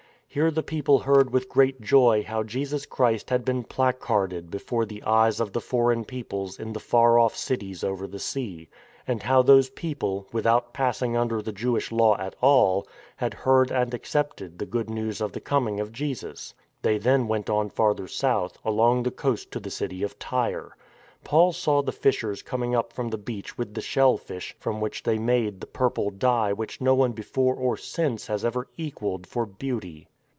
Here 0.33 0.49
the 0.49 0.63
people 0.63 0.99
heard 0.99 1.31
with 1.33 1.49
great 1.49 1.81
joy 1.81 2.23
how 2.25 2.43
Jesus 2.43 2.85
Christ 2.85 3.29
had 3.29 3.43
been 3.43 3.65
placarded 3.65 4.49
before 4.49 4.85
the 4.85 5.03
eyes 5.03 5.41
of 5.41 5.51
the 5.51 5.59
foreign 5.59 6.05
peoples 6.05 6.57
in 6.57 6.71
the 6.71 6.79
far 6.79 7.19
off 7.19 7.35
cities 7.35 7.83
over 7.83 8.07
the 8.07 8.17
sea; 8.17 8.69
and 9.05 9.23
how 9.23 9.41
those 9.41 9.69
people, 9.71 10.29
without 10.31 10.71
pass 10.73 11.01
ing 11.01 11.17
under 11.17 11.41
the 11.41 11.51
Jewish 11.51 11.91
Law 11.91 12.17
at 12.17 12.33
all, 12.39 12.87
had 13.17 13.33
heard 13.33 13.71
and 13.73 13.93
ac 13.93 14.03
cepted 14.05 14.57
the 14.57 14.65
Good 14.65 14.89
News 14.89 15.19
of 15.19 15.33
the 15.33 15.41
coming 15.41 15.81
of 15.81 15.91
Jesus, 15.91 16.53
They 16.81 16.97
then 16.97 17.27
went 17.27 17.49
on 17.49 17.69
farther 17.69 18.07
south, 18.07 18.57
along 18.63 19.03
the 19.03 19.11
coast 19.11 19.51
to 19.51 19.59
the 19.59 19.69
city 19.69 20.01
of 20.01 20.17
Tyre. 20.17 20.77
Paul 21.25 21.51
saw 21.51 21.81
the 21.81 21.91
fishers 21.91 22.41
coming 22.41 22.73
up 22.73 22.93
from 22.93 23.09
the 23.09 23.17
beach 23.17 23.57
with 23.57 23.73
the 23.73 23.81
shellfish, 23.81 24.55
from 24.61 24.79
which 24.79 25.03
they 25.03 25.19
made 25.19 25.59
the 25.59 25.67
purple 25.67 26.09
dye 26.09 26.53
which 26.53 26.79
no 26.79 26.95
one 26.95 27.11
before 27.11 27.55
or 27.57 27.75
since 27.75 28.27
has 28.27 28.45
ever 28.45 28.69
equalled 28.77 29.27
for 29.27 29.45
beauty. 29.45 30.07